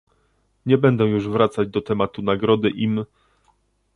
[0.65, 3.05] Nie będę już wracać do tematu Nagrody im